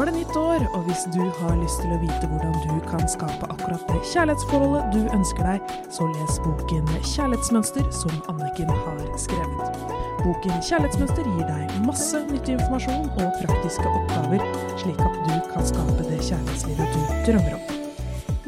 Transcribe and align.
Nå 0.00 0.06
er 0.06 0.08
det 0.14 0.20
nytt 0.20 0.36
år, 0.40 0.62
og 0.72 0.86
hvis 0.86 1.02
du 1.12 1.20
har 1.20 1.58
lyst 1.60 1.82
til 1.82 1.90
å 1.92 1.98
vite 2.00 2.28
hvordan 2.30 2.54
du 2.64 2.78
kan 2.88 3.02
skape 3.04 3.44
akkurat 3.52 3.82
det 3.90 3.98
kjærlighetsforholdet 4.08 4.94
du 4.94 5.10
ønsker 5.12 5.44
deg, 5.44 5.74
så 5.92 6.06
les 6.08 6.38
boken 6.40 6.88
Kjærlighetsmønster 7.04 7.90
som 7.92 8.14
Anniken 8.32 8.72
har 8.72 9.02
skrevet. 9.20 9.84
Boken 10.22 10.56
Kjærlighetsmønster 10.64 11.28
gir 11.28 11.44
deg 11.44 11.76
masse 11.84 12.24
nyttig 12.30 12.56
informasjon 12.56 13.10
og 13.10 13.38
praktiske 13.42 13.92
oppgaver, 13.92 14.48
slik 14.80 15.04
at 15.04 15.20
du 15.28 15.36
kan 15.52 15.68
skape 15.68 16.08
det 16.08 16.24
kjærlighetslivet 16.30 16.96
du 16.96 17.14
drømmer 17.28 17.60
om. 17.60 17.78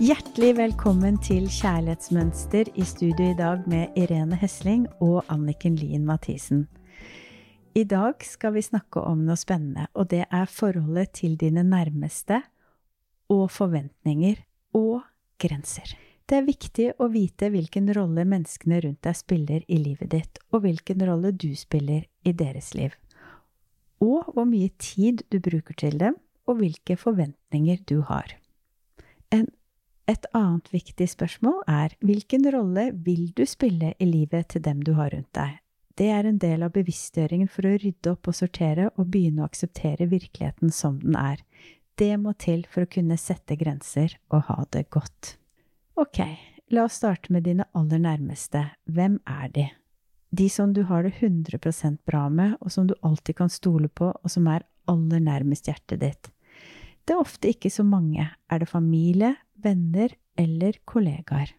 Hjertelig 0.01 0.55
velkommen 0.57 1.21
til 1.21 1.53
Kjærlighetsmønster 1.53 2.73
i 2.81 2.93
studio 2.97 3.29
i 3.29 3.37
dag 3.37 3.69
med 3.69 3.93
Irene 4.01 4.41
Hesling 4.41 4.89
og 5.05 5.21
Anniken 5.29 5.77
Lien 5.77 6.09
Mathisen. 6.09 6.65
I 7.75 7.85
dag 7.85 8.21
skal 8.25 8.53
vi 8.53 8.63
snakke 8.63 9.01
om 9.01 9.23
noe 9.25 9.39
spennende, 9.41 9.87
og 9.97 10.11
det 10.13 10.27
er 10.29 10.51
forholdet 10.51 11.15
til 11.17 11.39
dine 11.41 11.63
nærmeste 11.65 12.43
og 13.33 13.47
forventninger 13.49 14.43
og 14.77 15.07
grenser. 15.41 15.95
Det 16.29 16.37
er 16.37 16.45
viktig 16.45 16.89
å 17.01 17.09
vite 17.13 17.49
hvilken 17.53 17.89
rolle 17.97 18.27
menneskene 18.29 18.83
rundt 18.85 19.01
deg 19.09 19.17
spiller 19.17 19.65
i 19.73 19.81
livet 19.81 20.13
ditt, 20.13 20.43
og 20.53 20.67
hvilken 20.67 21.01
rolle 21.09 21.33
du 21.33 21.49
spiller 21.57 22.05
i 22.29 22.37
deres 22.37 22.75
liv. 22.77 22.93
Og 24.05 24.29
hvor 24.35 24.45
mye 24.49 24.69
tid 24.77 25.25
du 25.33 25.41
bruker 25.41 25.77
til 25.81 25.97
dem, 25.97 26.21
og 26.45 26.61
hvilke 26.61 26.99
forventninger 27.01 27.81
du 27.89 28.03
har. 28.05 28.37
En, 29.33 29.49
et 30.11 30.29
annet 30.37 30.69
viktig 30.75 31.09
spørsmål 31.09 31.63
er 31.71 31.97
hvilken 32.05 32.45
rolle 32.53 32.91
vil 32.93 33.31
du 33.33 33.47
spille 33.49 33.95
i 33.97 34.13
livet 34.13 34.53
til 34.53 34.69
dem 34.69 34.85
du 34.85 34.93
har 35.01 35.15
rundt 35.17 35.33
deg? 35.39 35.62
Det 35.99 36.09
er 36.09 36.25
en 36.25 36.39
del 36.41 36.63
av 36.65 36.73
bevisstgjøringen 36.73 37.51
for 37.53 37.69
å 37.69 37.75
rydde 37.77 38.15
opp 38.15 38.31
og 38.31 38.37
sortere 38.37 38.89
og 38.97 39.11
begynne 39.13 39.45
å 39.45 39.49
akseptere 39.51 40.09
virkeligheten 40.09 40.73
som 40.73 40.99
den 41.03 41.19
er. 41.19 41.43
Det 42.01 42.15
må 42.21 42.33
til 42.41 42.65
for 42.71 42.87
å 42.87 42.91
kunne 42.91 43.19
sette 43.21 43.59
grenser 43.61 44.17
og 44.33 44.47
ha 44.49 44.63
det 44.73 44.87
godt. 44.95 45.37
Ok, 46.01 46.23
la 46.73 46.87
oss 46.89 46.97
starte 47.03 47.33
med 47.35 47.45
dine 47.45 47.69
aller 47.77 48.01
nærmeste. 48.01 48.65
Hvem 48.89 49.21
er 49.29 49.53
de? 49.53 49.69
De 50.33 50.49
som 50.49 50.73
du 50.73 50.87
har 50.89 51.05
det 51.05 51.19
100% 51.21 52.01
bra 52.09 52.29
med, 52.33 52.57
og 52.65 52.73
som 52.73 52.87
du 52.89 52.95
alltid 53.05 53.37
kan 53.43 53.53
stole 53.53 53.91
på, 53.93 54.09
og 54.17 54.33
som 54.33 54.49
er 54.49 54.65
aller 54.89 55.21
nærmest 55.21 55.69
hjertet 55.69 56.01
ditt. 56.01 56.31
Det 57.05 57.13
er 57.13 57.21
ofte 57.21 57.51
ikke 57.53 57.71
så 57.71 57.85
mange. 57.85 58.31
Er 58.49 58.63
det 58.63 58.71
familie, 58.71 59.35
venner 59.61 60.15
eller 60.41 60.79
kollegaer? 60.89 61.53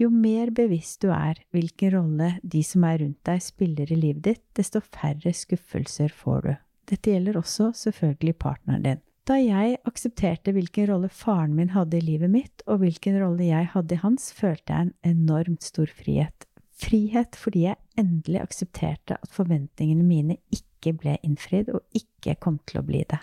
Jo 0.00 0.08
mer 0.08 0.50
bevisst 0.54 1.02
du 1.04 1.10
er 1.12 1.38
hvilken 1.52 1.92
rolle 1.96 2.28
de 2.42 2.62
som 2.64 2.84
er 2.88 3.02
rundt 3.02 3.20
deg, 3.28 3.42
spiller 3.44 3.92
i 3.92 3.98
livet 3.98 4.24
ditt, 4.24 4.44
desto 4.56 4.80
færre 4.80 5.34
skuffelser 5.36 6.14
får 6.16 6.46
du. 6.46 6.52
Dette 6.92 7.12
gjelder 7.12 7.38
også 7.38 7.70
selvfølgelig 7.76 8.36
partneren 8.40 8.86
din. 8.86 9.02
Da 9.28 9.36
jeg 9.38 9.76
aksepterte 9.86 10.50
hvilken 10.56 10.88
rolle 10.90 11.08
faren 11.12 11.52
min 11.54 11.70
hadde 11.76 12.00
i 12.00 12.02
livet 12.02 12.32
mitt, 12.32 12.64
og 12.66 12.80
hvilken 12.82 13.20
rolle 13.22 13.46
jeg 13.46 13.68
hadde 13.74 13.94
i 13.94 14.00
hans, 14.02 14.32
følte 14.34 14.74
jeg 14.74 14.88
en 14.88 14.94
enormt 15.12 15.62
stor 15.62 15.92
frihet. 15.92 16.48
Frihet 16.82 17.36
fordi 17.38 17.66
jeg 17.68 17.78
endelig 18.00 18.40
aksepterte 18.42 19.20
at 19.20 19.30
forventningene 19.30 20.02
mine 20.02 20.40
ikke 20.50 20.96
ble 20.98 21.18
innfridd, 21.22 21.70
og 21.70 21.84
ikke 21.94 22.34
kom 22.42 22.58
til 22.66 22.80
å 22.80 22.86
bli 22.88 23.04
det. 23.12 23.20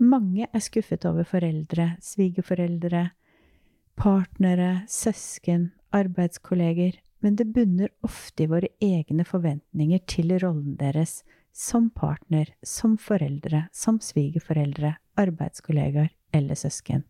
Mange 0.00 0.48
er 0.48 0.64
skuffet 0.64 1.04
over 1.06 1.28
foreldre, 1.28 1.92
svigerforeldre, 2.02 3.10
partnere, 4.00 4.70
søsken, 4.88 5.68
arbeidskolleger, 5.96 6.98
men 7.20 7.36
det 7.36 7.50
bunner 7.54 7.90
ofte 8.06 8.44
i 8.44 8.50
våre 8.50 8.70
egne 8.80 9.26
forventninger 9.28 10.00
til 10.08 10.32
rollen 10.40 10.76
deres 10.80 11.20
som 11.52 11.90
partner, 11.90 12.52
som 12.62 12.96
foreldre, 12.98 13.66
som 13.72 13.98
svigerforeldre, 14.00 14.94
arbeidskollegaer 15.20 16.12
eller 16.32 16.54
søsken. 16.58 17.04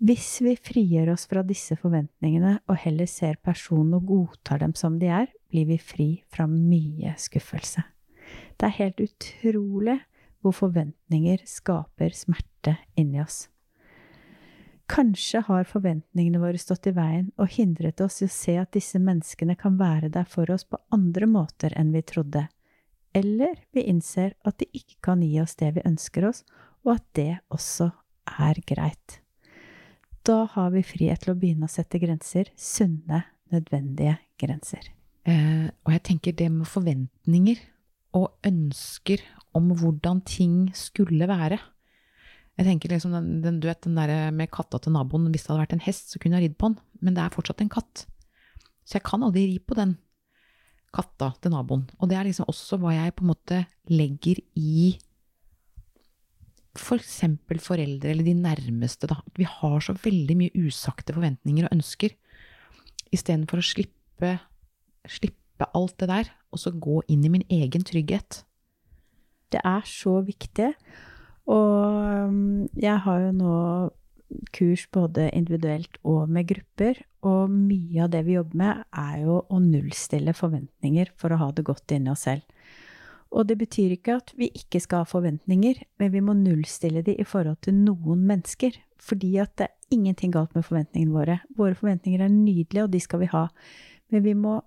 Hvis 0.00 0.38
vi 0.40 0.54
frigjør 0.56 1.10
oss 1.12 1.26
fra 1.28 1.42
disse 1.44 1.76
forventningene 1.76 2.54
og 2.70 2.78
heller 2.80 3.08
ser 3.10 3.36
personen 3.44 3.98
og 3.98 4.06
godtar 4.08 4.62
dem 4.62 4.72
som 4.78 4.96
de 5.00 5.10
er, 5.12 5.28
blir 5.52 5.66
vi 5.68 5.76
fri 5.76 6.08
fra 6.32 6.46
mye 6.48 7.12
skuffelse. 7.20 7.84
Det 8.56 8.68
er 8.68 8.78
helt 8.78 9.02
utrolig 9.04 9.98
hvor 10.40 10.56
forventninger 10.56 11.42
skaper 11.44 12.16
smerte 12.16 12.78
inni 12.96 13.20
oss. 13.20 13.50
Kanskje 14.90 15.44
har 15.46 15.68
forventningene 15.70 16.40
våre 16.42 16.58
stått 16.58 16.88
i 16.90 16.94
veien 16.96 17.28
og 17.38 17.52
hindret 17.54 18.00
oss 18.02 18.20
i 18.20 18.26
å 18.26 18.32
se 18.34 18.56
at 18.58 18.72
disse 18.74 18.98
menneskene 18.98 19.54
kan 19.58 19.76
være 19.78 20.10
der 20.10 20.26
for 20.26 20.50
oss 20.50 20.66
på 20.66 20.80
andre 20.90 21.28
måter 21.30 21.76
enn 21.78 21.92
vi 21.94 22.02
trodde, 22.02 22.48
eller 23.14 23.60
vi 23.70 23.86
innser 23.86 24.34
at 24.46 24.58
de 24.58 24.66
ikke 24.74 24.98
kan 25.06 25.22
gi 25.22 25.36
oss 25.42 25.54
det 25.62 25.70
vi 25.78 25.86
ønsker 25.86 26.26
oss, 26.26 26.42
og 26.82 26.96
at 26.96 27.06
det 27.14 27.32
også 27.54 27.90
er 28.50 28.58
greit. 28.66 29.20
Da 30.26 30.42
har 30.56 30.72
vi 30.74 30.82
frihet 30.84 31.22
til 31.22 31.34
å 31.34 31.38
begynne 31.38 31.70
å 31.70 31.72
sette 31.72 32.00
grenser, 32.02 32.50
sunne, 32.58 33.24
nødvendige 33.54 34.18
grenser. 34.42 34.90
Eh, 35.22 35.70
og 35.86 35.94
jeg 35.94 36.02
tenker 36.06 36.36
det 36.36 36.50
med 36.52 36.68
forventninger 36.68 37.62
og 38.18 38.32
ønsker 38.46 39.22
om 39.56 39.70
hvordan 39.78 40.22
ting 40.26 40.56
skulle 40.76 41.28
være, 41.30 41.60
jeg 42.60 42.66
tenker 42.68 42.92
liksom 42.92 43.14
den, 43.16 43.28
den, 43.40 43.58
vet, 43.64 43.80
den 43.86 43.96
der 43.96 44.30
med 44.36 44.50
katta 44.52 44.76
til 44.82 44.92
naboen, 44.92 45.30
hvis 45.32 45.46
det 45.46 45.54
hadde 45.54 45.62
vært 45.62 45.76
en 45.78 45.86
hest, 45.86 46.10
så 46.12 46.20
kunne 46.20 46.36
jeg 46.36 46.50
ridd 46.50 46.58
på 46.60 46.68
den, 46.68 46.80
men 47.00 47.16
det 47.16 47.22
er 47.24 47.32
fortsatt 47.32 47.62
en 47.64 47.72
katt. 47.72 48.04
Så 48.84 48.98
jeg 48.98 49.06
kan 49.06 49.24
aldri 49.24 49.46
ri 49.48 49.56
på 49.64 49.78
den 49.78 49.94
katta 50.92 51.30
til 51.40 51.54
naboen. 51.54 51.86
Og 51.96 52.10
det 52.10 52.18
er 52.18 52.28
liksom 52.28 52.50
også 52.50 52.76
hva 52.82 52.92
jeg 52.92 53.14
på 53.16 53.24
en 53.24 53.30
måte 53.30 53.62
legger 53.88 54.42
i 54.60 54.90
for 56.78 57.00
eksempel 57.00 57.58
foreldre 57.62 58.12
eller 58.12 58.26
de 58.28 58.36
nærmeste, 58.36 59.08
da. 59.10 59.18
Vi 59.38 59.48
har 59.48 59.80
så 59.82 59.96
veldig 59.96 60.36
mye 60.38 60.66
usagte 60.68 61.16
forventninger 61.16 61.66
og 61.66 61.74
ønsker. 61.78 62.12
Istedenfor 63.10 63.62
å 63.62 63.66
slippe, 63.66 64.36
slippe 65.08 65.70
alt 65.74 65.96
det 66.02 66.10
der, 66.12 66.30
og 66.52 66.60
så 66.62 66.76
gå 66.76 67.00
inn 67.10 67.24
i 67.24 67.32
min 67.32 67.46
egen 67.50 67.88
trygghet. 67.88 68.44
Det 69.50 69.64
er 69.64 69.82
så 69.88 70.20
viktig. 70.22 70.74
Og 71.50 72.28
um, 72.30 72.68
jeg 72.78 72.98
har 73.06 73.24
jo 73.24 73.32
nå 73.34 73.54
kurs 74.54 74.84
både 74.94 75.28
individuelt 75.34 75.98
og 76.06 76.30
med 76.30 76.46
grupper, 76.52 77.00
og 77.26 77.50
mye 77.50 78.04
av 78.04 78.12
det 78.12 78.22
vi 78.28 78.36
jobber 78.36 78.60
med, 78.60 78.84
er 78.96 79.16
jo 79.24 79.40
å 79.42 79.58
nullstille 79.62 80.34
forventninger 80.36 81.10
for 81.18 81.34
å 81.34 81.40
ha 81.42 81.50
det 81.56 81.66
godt 81.66 81.96
inni 81.96 82.12
oss 82.12 82.28
selv. 82.28 82.46
Og 83.30 83.46
det 83.46 83.60
betyr 83.60 83.94
ikke 83.94 84.16
at 84.18 84.32
vi 84.38 84.48
ikke 84.56 84.80
skal 84.82 85.04
ha 85.04 85.10
forventninger, 85.10 85.82
men 86.02 86.14
vi 86.14 86.22
må 86.24 86.34
nullstille 86.38 87.02
de 87.06 87.14
i 87.14 87.26
forhold 87.26 87.60
til 87.66 87.76
noen 87.78 88.24
mennesker. 88.26 88.78
Fordi 89.00 89.36
at 89.40 89.54
det 89.58 89.68
er 89.68 89.94
ingenting 89.96 90.32
galt 90.34 90.56
med 90.56 90.66
forventningene 90.66 91.14
våre. 91.14 91.36
Våre 91.56 91.78
forventninger 91.78 92.24
er 92.24 92.32
nydelige, 92.32 92.84
og 92.84 92.90
de 92.92 93.00
skal 93.00 93.22
vi 93.22 93.30
ha. 93.30 93.46
Men 94.10 94.24
vi 94.26 94.34
må 94.34 94.58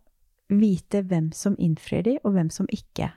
vite 0.53 1.03
hvem 1.03 1.31
som 1.35 1.57
innfrir 1.59 2.05
de, 2.07 2.15
og 2.23 2.38
hvem 2.38 2.50
som 2.53 2.69
ikke. 2.71 3.11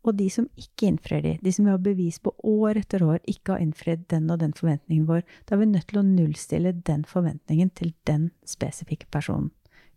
Og 0.00 0.16
de 0.16 0.30
som 0.32 0.46
ikke 0.56 0.88
innfrir 0.88 1.22
de, 1.24 1.32
de 1.44 1.52
som 1.52 1.66
vi 1.66 1.72
har 1.74 1.80
bevis 1.84 2.18
på 2.24 2.32
år 2.46 2.78
etter 2.80 3.02
år 3.04 3.20
ikke 3.28 3.54
har 3.54 3.64
innfridd 3.64 4.06
den 4.08 4.30
og 4.32 4.40
den 4.40 4.54
forventningen 4.56 5.06
vår, 5.08 5.24
da 5.44 5.54
er 5.54 5.60
vi 5.60 5.70
nødt 5.74 5.90
til 5.92 6.00
å 6.00 6.06
nullstille 6.06 6.72
den 6.88 7.04
forventningen 7.08 7.72
til 7.76 7.92
den 8.08 8.30
spesifikke 8.48 9.10
personen. 9.12 9.50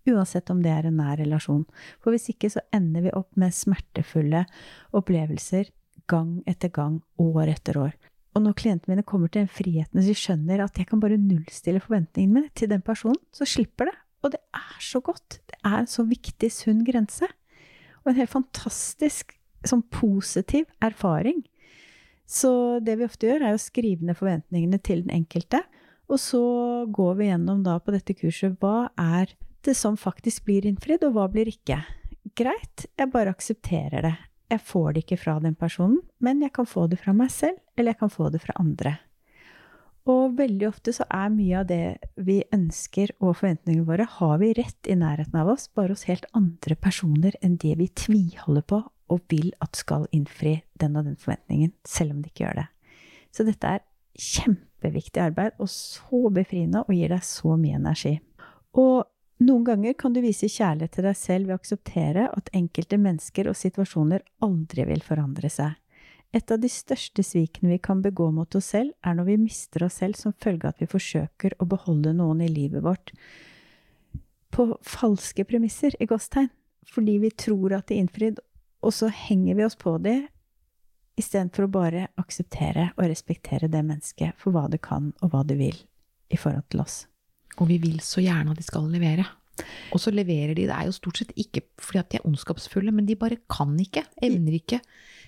Uansett 0.03 0.49
om 0.51 0.59
det 0.59 0.73
er 0.73 0.89
en 0.89 0.97
nær 0.99 1.15
relasjon. 1.21 1.63
For 2.03 2.11
hvis 2.11 2.27
ikke 2.33 2.49
så 2.51 2.59
ender 2.75 3.05
vi 3.05 3.13
opp 3.15 3.31
med 3.39 3.55
smertefulle 3.55 4.43
opplevelser 4.91 5.69
gang 6.11 6.41
etter 6.49 6.73
gang, 6.75 6.99
år 7.21 7.53
etter 7.53 7.79
år. 7.79 7.93
Og 8.33 8.43
når 8.43 8.57
klientene 8.59 8.95
mine 8.95 9.05
kommer 9.07 9.31
til 9.31 9.45
den 9.45 9.51
friheten 9.51 10.01
så 10.01 10.09
de 10.09 10.17
skjønner 10.17 10.63
at 10.65 10.79
jeg 10.79 10.89
kan 10.89 10.99
bare 10.99 11.19
nullstille 11.21 11.79
forventningene 11.83 12.41
mine 12.41 12.51
til 12.57 12.71
den 12.71 12.83
personen, 12.83 13.19
så 13.31 13.47
slipper 13.47 13.87
det. 13.87 13.95
Og 14.23 14.33
det 14.33 14.41
er 14.55 14.83
så 14.83 14.99
godt. 15.03 15.39
Det 15.47 15.59
er 15.63 15.77
en 15.79 15.89
så 15.91 16.03
viktig, 16.07 16.49
sunn 16.51 16.83
grense. 16.87 17.27
Og 18.03 18.11
en 18.11 18.19
helt 18.19 18.33
fantastisk 18.33 19.35
sånn 19.67 19.83
positiv 19.93 20.67
erfaring. 20.83 21.43
Så 22.29 22.79
det 22.83 22.97
vi 22.99 23.07
ofte 23.07 23.27
gjør, 23.27 23.47
er 23.47 23.55
å 23.55 23.61
skrive 23.61 24.05
ned 24.07 24.17
forventningene 24.17 24.79
til 24.83 25.03
den 25.05 25.15
enkelte. 25.21 25.63
Og 26.11 26.19
så 26.21 26.43
går 26.91 27.15
vi 27.19 27.29
gjennom 27.29 27.63
da 27.65 27.77
på 27.79 27.93
dette 27.95 28.15
kurset 28.17 28.57
hva 28.61 28.89
er 28.99 29.31
det 29.63 29.75
som 29.79 29.95
faktisk 29.99 30.47
blir 30.47 30.67
innfridd, 30.67 31.05
og 31.07 31.15
hva 31.15 31.29
blir 31.31 31.51
ikke. 31.51 31.79
Greit, 32.37 32.87
jeg 32.99 33.11
bare 33.13 33.33
aksepterer 33.33 34.07
det. 34.07 34.15
Jeg 34.51 34.61
får 34.67 34.93
det 34.93 35.03
ikke 35.03 35.21
fra 35.21 35.39
den 35.41 35.55
personen, 35.57 36.01
men 36.21 36.43
jeg 36.43 36.53
kan 36.53 36.67
få 36.69 36.85
det 36.91 36.99
fra 37.01 37.13
meg 37.15 37.31
selv, 37.33 37.57
eller 37.77 37.93
jeg 37.93 38.01
kan 38.03 38.11
få 38.13 38.29
det 38.33 38.43
fra 38.43 38.55
andre. 38.61 38.97
Og 40.09 40.35
veldig 40.35 40.67
ofte 40.67 40.91
så 40.91 41.05
er 41.15 41.31
mye 41.31 41.61
av 41.61 41.69
det 41.69 41.95
vi 42.19 42.41
ønsker 42.53 43.13
og 43.21 43.37
forventningene 43.39 43.87
våre, 43.87 44.07
har 44.19 44.35
vi 44.41 44.51
rett 44.57 44.89
i 44.91 44.97
nærheten 44.99 45.37
av 45.39 45.53
oss, 45.55 45.69
bare 45.71 45.95
hos 45.95 46.05
helt 46.09 46.27
andre 46.35 46.75
personer 46.75 47.37
enn 47.41 47.55
det 47.61 47.77
vi 47.79 47.87
tviholder 47.87 48.67
på 48.67 48.81
og 49.13 49.23
vil 49.31 49.51
at 49.63 49.77
skal 49.77 50.07
innfri 50.15 50.57
den 50.81 50.97
og 50.97 51.07
den 51.07 51.17
forventningen, 51.19 51.73
selv 51.87 52.15
om 52.15 52.21
de 52.21 52.31
ikke 52.31 52.47
gjør 52.47 52.63
det. 52.63 52.67
Så 53.33 53.45
dette 53.47 53.69
er 53.77 53.85
kjempeviktig 54.19 55.21
arbeid, 55.23 55.55
og 55.61 55.69
så 55.71 56.29
befriende, 56.33 56.83
og 56.85 56.93
gir 56.93 57.13
deg 57.13 57.25
så 57.25 57.55
mye 57.57 57.79
energi. 57.79 58.17
Og 58.77 59.05
noen 59.43 59.65
ganger 59.67 59.95
kan 59.97 60.13
du 60.13 60.21
vise 60.23 60.49
kjærlighet 60.49 60.93
til 60.97 61.07
deg 61.07 61.17
selv 61.17 61.49
ved 61.49 61.55
å 61.55 61.61
akseptere 61.61 62.27
at 62.31 62.51
enkelte 62.55 62.99
mennesker 63.01 63.49
og 63.49 63.57
situasjoner 63.57 64.23
aldri 64.45 64.85
vil 64.89 65.01
forandre 65.05 65.49
seg. 65.51 65.73
Et 66.33 66.51
av 66.51 66.61
de 66.61 66.69
største 66.71 67.21
svikene 67.25 67.75
vi 67.75 67.81
kan 67.81 68.01
begå 68.01 68.31
mot 68.33 68.55
oss 68.57 68.71
selv, 68.73 68.93
er 69.05 69.17
når 69.17 69.27
vi 69.27 69.41
mister 69.43 69.85
oss 69.85 69.99
selv 70.01 70.17
som 70.17 70.33
følge 70.33 70.65
av 70.65 70.73
at 70.73 70.81
vi 70.81 70.89
forsøker 70.89 71.57
å 71.61 71.67
beholde 71.69 72.15
noen 72.17 72.41
i 72.41 72.49
livet 72.49 72.85
vårt 72.85 73.13
på 74.53 74.67
falske 74.85 75.45
premisser, 75.49 75.95
i 75.99 76.05
gåstegn, 76.09 76.49
fordi 76.89 77.17
vi 77.23 77.31
tror 77.37 77.73
at 77.77 77.87
de 77.89 77.97
er 77.97 78.03
og 78.83 78.93
så 78.93 79.09
henger 79.11 79.55
vi 79.59 79.65
oss 79.65 79.75
på 79.79 79.95
dem 80.03 80.27
istedenfor 81.19 81.67
å 81.67 81.71
bare 81.71 82.07
akseptere 82.17 82.87
og 82.97 83.05
respektere 83.05 83.69
det 83.69 83.83
mennesket 83.85 84.33
for 84.41 84.53
hva 84.55 84.65
det 84.71 84.81
kan, 84.81 85.11
og 85.21 85.29
hva 85.33 85.43
det 85.45 85.57
vil 85.59 85.77
i 86.33 86.39
forhold 86.39 86.65
til 86.73 86.81
oss. 86.81 87.03
Og 87.61 87.67
vi 87.69 87.77
vil 87.83 87.99
så 88.01 88.23
gjerne 88.23 88.51
at 88.55 88.57
de 88.57 88.65
skal 88.65 88.87
levere. 88.89 89.25
Og 89.93 90.01
så 90.01 90.09
leverer 90.09 90.55
de. 90.57 90.63
Det 90.65 90.73
er 90.73 90.87
jo 90.89 90.95
stort 90.97 91.19
sett 91.21 91.33
ikke 91.37 91.61
fordi 91.77 91.99
at 92.01 92.09
de 92.09 92.17
er 92.17 92.25
ondskapsfulle, 92.25 92.89
men 92.91 93.05
de 93.05 93.13
bare 93.19 93.37
kan 93.53 93.75
ikke, 93.77 94.01
evner 94.25 94.55
ikke, 94.57 94.79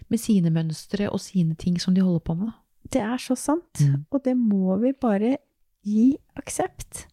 med 0.09 0.17
sine 0.21 0.49
mønstre 0.53 1.11
og 1.13 1.21
sine 1.21 1.53
ting 1.61 1.77
som 1.81 1.93
de 1.93 2.01
holder 2.01 2.23
på 2.25 2.33
med. 2.39 2.49
Det 2.89 3.01
er 3.01 3.21
så 3.21 3.37
sant, 3.37 3.81
Mm. 3.81 4.05
og 4.11 4.23
det 4.25 4.33
må 4.37 4.79
vi 4.81 4.91
bare 4.93 5.37
gi 5.85 6.17
aksept. 6.37 7.05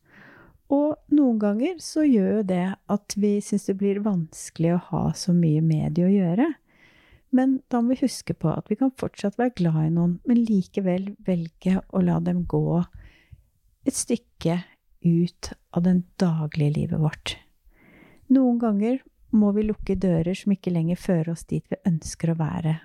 Og 0.72 0.96
noen 1.12 1.38
ganger 1.40 1.76
så 1.84 2.04
gjør 2.06 2.38
jo 2.38 2.42
det 2.48 2.64
at 2.94 3.16
vi 3.20 3.36
syns 3.44 3.68
det 3.68 3.76
blir 3.80 4.00
vanskelig 4.04 4.74
å 4.76 4.82
ha 4.88 5.04
så 5.16 5.34
mye 5.36 5.60
med 5.64 5.98
de 5.98 6.06
å 6.06 6.12
gjøre. 6.12 6.48
Men 7.32 7.58
da 7.72 7.80
må 7.80 7.92
vi 7.92 8.06
huske 8.06 8.36
på 8.36 8.50
at 8.52 8.68
vi 8.68 8.76
kan 8.80 8.92
fortsatt 9.00 9.38
være 9.40 9.54
glad 9.60 9.80
i 9.86 9.92
noen, 9.92 10.18
men 10.28 10.44
likevel 10.48 11.14
velge 11.24 11.78
å 11.92 12.02
la 12.04 12.18
dem 12.24 12.44
gå 12.48 12.82
et 13.88 13.96
stykke 13.96 14.60
ut 15.02 15.52
av 15.72 15.84
det 15.84 15.96
daglige 16.20 16.76
livet 16.76 17.00
vårt. 17.00 17.36
Noen 18.32 18.60
ganger 18.60 19.00
må 19.32 19.52
vi 19.56 19.64
lukke 19.66 19.96
dører 19.96 20.36
som 20.36 20.52
ikke 20.54 20.72
lenger 20.72 21.00
fører 21.00 21.32
oss 21.32 21.44
dit 21.48 21.64
vi 21.72 21.80
ønsker 21.88 22.32
å 22.32 22.38
være. 22.38 22.76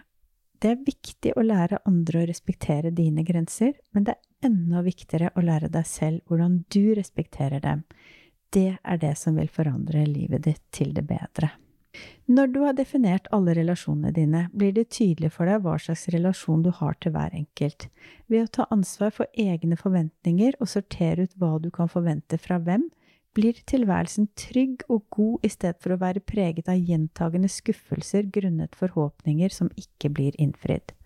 Det 0.57 0.71
er 0.73 0.85
viktig 0.87 1.35
å 1.37 1.43
lære 1.45 1.83
andre 1.85 2.23
å 2.23 2.27
respektere 2.27 2.91
dine 2.95 3.23
grenser, 3.27 3.75
men 3.93 4.07
det 4.07 4.15
er 4.15 4.26
enda 4.45 4.83
viktigere 4.85 5.31
å 5.35 5.43
lære 5.45 5.69
deg 5.73 5.85
selv 5.87 6.21
hvordan 6.27 6.63
du 6.73 6.93
respekterer 6.97 7.63
dem. 7.63 7.83
Det 8.53 8.77
er 8.81 8.99
det 9.01 9.15
som 9.19 9.35
vil 9.35 9.49
forandre 9.51 10.05
livet 10.07 10.45
ditt 10.47 10.63
til 10.71 10.93
det 10.95 11.03
bedre. 11.07 11.51
Når 12.27 12.51
du 12.53 12.59
har 12.61 12.75
definert 12.77 13.27
alle 13.33 13.55
relasjonene 13.57 14.11
dine, 14.13 14.43
blir 14.53 14.73
det 14.75 14.89
tydelig 14.93 15.31
for 15.33 15.49
deg 15.49 15.63
hva 15.63 15.77
slags 15.81 16.05
relasjon 16.13 16.61
du 16.65 16.69
har 16.75 16.97
til 17.01 17.15
hver 17.15 17.33
enkelt. 17.33 17.87
Ved 18.27 18.43
å 18.43 18.51
ta 18.59 18.67
ansvar 18.73 19.13
for 19.15 19.31
egne 19.33 19.79
forventninger 19.79 20.59
og 20.59 20.69
sortere 20.71 21.25
ut 21.25 21.37
hva 21.39 21.55
du 21.63 21.71
kan 21.73 21.89
forvente 21.91 22.39
fra 22.41 22.59
hvem, 22.61 22.85
blir 23.37 23.57
tilværelsen 23.69 24.31
trygg 24.39 24.83
og 24.89 25.05
god 25.13 25.45
i 25.45 25.51
stedet 25.53 25.81
for 25.83 25.93
å 25.93 26.01
være 26.01 26.25
preget 26.25 26.69
av 26.73 26.81
gjentagende 26.81 27.49
skuffelser 27.53 28.29
grunnet 28.33 28.77
forhåpninger 28.77 29.53
som 29.53 29.69
ikke 29.77 30.09
blir 30.13 30.37
innfridd. 30.41 30.96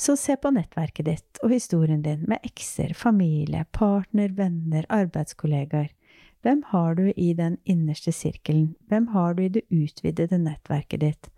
Så 0.00 0.16
se 0.16 0.32
på 0.40 0.48
nettverket 0.56 1.04
ditt 1.04 1.40
og 1.44 1.52
historien 1.52 2.00
din 2.00 2.22
med 2.28 2.40
ekser, 2.48 2.94
familie, 2.96 3.66
partner, 3.76 4.30
venner, 4.32 4.86
arbeidskollegaer. 4.88 5.90
Hvem 6.40 6.62
har 6.70 6.96
du 6.96 7.10
i 7.10 7.34
den 7.36 7.58
innerste 7.68 8.14
sirkelen? 8.16 8.70
Hvem 8.88 9.10
har 9.12 9.36
du 9.36 9.42
i 9.44 9.50
det 9.52 9.66
utvidede 9.68 10.38
nettverket 10.40 11.04
ditt? 11.04 11.30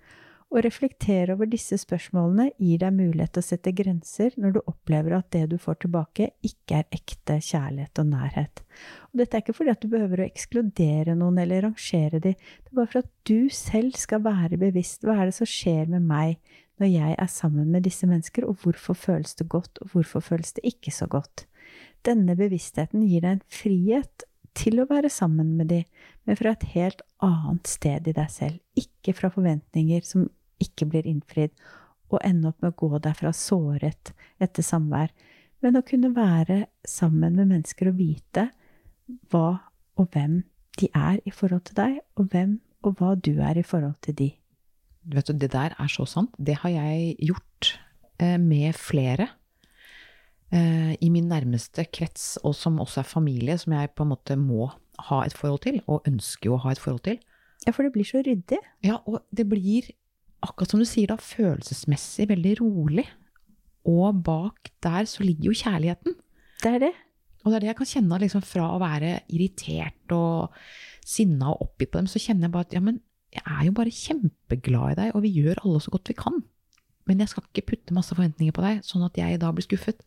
Å 0.52 0.62
reflektere 0.62 1.34
over 1.34 1.50
disse 1.50 1.74
spørsmålene 1.80 2.52
gir 2.60 2.84
deg 2.84 2.94
mulighet 2.94 3.34
til 3.34 3.42
å 3.42 3.48
sette 3.48 3.74
grenser 3.74 4.34
når 4.38 4.54
du 4.54 4.62
opplever 4.62 5.16
at 5.16 5.32
det 5.34 5.46
du 5.50 5.58
får 5.58 5.80
tilbake, 5.82 6.30
ikke 6.46 6.84
er 6.84 6.98
ekte 7.00 7.40
kjærlighet 7.42 7.98
og 7.98 8.10
nærhet. 8.12 8.62
Og 9.10 9.24
dette 9.24 9.38
er 9.38 9.42
ikke 9.42 9.58
fordi 9.58 9.74
at 9.74 9.82
du 9.82 9.90
behøver 9.90 10.22
å 10.22 10.28
ekskludere 10.28 11.16
noen 11.18 11.42
eller 11.42 11.66
rangere 11.66 12.20
de, 12.20 12.36
det 12.36 12.70
er 12.70 12.78
bare 12.78 12.94
for 12.94 13.02
at 13.02 13.10
du 13.26 13.48
selv 13.50 13.98
skal 13.98 14.22
være 14.22 14.60
bevisst 14.60 15.02
hva 15.02 15.18
er 15.18 15.32
det 15.32 15.40
som 15.40 15.50
skjer 15.50 15.90
med 15.96 16.06
meg 16.06 16.36
når 16.82 16.90
jeg 16.90 17.14
er 17.14 17.30
sammen 17.30 17.70
med 17.70 17.86
disse 17.86 18.08
mennesker, 18.10 18.44
og 18.48 18.58
hvorfor 18.62 18.98
føles 18.98 19.36
det 19.38 19.48
godt, 19.48 19.78
og 19.80 19.94
hvorfor 19.94 20.20
føles 20.20 20.52
det 20.56 20.66
ikke 20.66 20.90
så 20.90 21.06
godt. 21.06 21.46
Denne 22.02 22.34
bevisstheten 22.36 23.04
gir 23.06 23.22
deg 23.22 23.36
en 23.36 23.44
frihet 23.46 24.26
til 24.58 24.82
å 24.82 24.88
være 24.90 25.10
sammen 25.12 25.54
med 25.56 25.70
de, 25.70 25.82
men 26.26 26.38
fra 26.38 26.52
et 26.52 26.66
helt 26.74 27.04
annet 27.22 27.70
sted 27.70 28.10
i 28.10 28.16
deg 28.16 28.32
selv, 28.34 28.58
ikke 28.74 29.14
fra 29.16 29.30
forventninger 29.32 30.02
som 30.06 30.26
ikke 30.62 30.90
blir 30.90 31.06
innfridd, 31.08 31.54
og 32.12 32.20
ende 32.26 32.50
opp 32.50 32.60
med 32.60 32.74
å 32.74 32.80
gå 32.82 32.98
derfra 33.00 33.32
såret 33.32 34.12
etter 34.42 34.66
samvær, 34.66 35.14
men 35.62 35.78
å 35.78 35.86
kunne 35.86 36.10
være 36.12 36.64
sammen 36.88 37.38
med 37.38 37.54
mennesker 37.54 37.92
og 37.92 37.98
vite 38.02 38.48
hva 39.30 39.62
og 40.00 40.10
hvem 40.12 40.42
de 40.80 40.90
er 40.96 41.22
i 41.24 41.32
forhold 41.32 41.64
til 41.68 41.78
deg, 41.78 41.98
og 42.18 42.32
hvem 42.34 42.58
og 42.82 42.98
hva 42.98 43.14
du 43.14 43.36
er 43.38 43.60
i 43.60 43.66
forhold 43.66 44.00
til 44.02 44.18
de. 44.18 44.30
Vet 45.02 45.28
du, 45.28 45.34
det 45.34 45.50
der 45.54 45.74
er 45.78 45.90
så 45.90 46.06
sant. 46.06 46.34
Det 46.38 46.60
har 46.62 46.70
jeg 46.70 47.16
gjort 47.18 47.72
eh, 48.22 48.38
med 48.38 48.76
flere 48.78 49.26
eh, 50.54 50.94
i 51.02 51.08
min 51.10 51.28
nærmeste 51.30 51.84
krets, 51.90 52.36
og 52.46 52.54
som 52.54 52.78
også 52.82 53.02
er 53.02 53.10
familie, 53.10 53.58
som 53.58 53.74
jeg 53.74 53.90
på 53.96 54.06
en 54.06 54.12
måte 54.12 54.38
må 54.38 54.70
ha 55.08 55.22
et 55.26 55.34
forhold 55.34 55.64
til, 55.66 55.80
og 55.90 56.06
ønsker 56.08 56.50
jo 56.50 56.56
å 56.56 56.62
ha 56.66 56.74
et 56.74 56.82
forhold 56.82 57.02
til. 57.08 57.18
Ja, 57.66 57.74
for 57.74 57.86
det 57.86 57.94
blir 57.94 58.06
så 58.06 58.22
ryddig. 58.22 58.60
Ja, 58.84 59.00
og 59.06 59.22
det 59.34 59.48
blir, 59.50 59.90
akkurat 60.42 60.74
som 60.74 60.82
du 60.82 60.86
sier 60.88 61.10
da, 61.10 61.18
følelsesmessig 61.18 62.28
veldig 62.30 62.56
rolig. 62.62 63.06
Og 63.88 64.22
bak 64.22 64.70
der 64.84 65.06
så 65.10 65.26
ligger 65.26 65.50
jo 65.50 65.58
kjærligheten. 65.58 66.14
Det 66.62 66.70
er 66.70 66.84
det. 66.86 66.92
Og 67.42 67.50
det 67.50 67.56
er 67.56 67.64
det 67.64 67.70
jeg 67.72 67.78
kan 67.80 67.90
kjenne 67.90 68.18
liksom, 68.22 68.42
fra 68.46 68.68
å 68.70 68.82
være 68.82 69.14
irritert 69.34 70.14
og 70.14 70.54
sinna 71.06 71.50
og 71.50 71.64
oppgitt 71.66 71.90
på 71.90 72.02
dem, 72.02 72.10
så 72.10 72.22
kjenner 72.22 72.46
jeg 72.46 72.54
bare 72.54 72.68
at 72.68 72.76
ja, 72.76 72.82
men 72.84 73.00
jeg 73.32 73.42
er 73.48 73.64
jo 73.66 73.74
bare 73.76 73.94
kjempeglad 73.94 74.92
i 74.92 74.98
deg, 74.98 75.14
og 75.16 75.24
vi 75.24 75.32
gjør 75.40 75.62
alle 75.64 75.80
så 75.80 75.92
godt 75.92 76.12
vi 76.12 76.18
kan. 76.18 76.42
Men 77.08 77.22
jeg 77.22 77.32
skal 77.32 77.46
ikke 77.48 77.72
putte 77.72 77.96
masse 77.96 78.14
forventninger 78.14 78.54
på 78.54 78.64
deg, 78.64 78.82
sånn 78.86 79.06
at 79.06 79.16
jeg 79.18 79.40
da 79.42 79.50
blir 79.54 79.66
skuffet. 79.66 80.04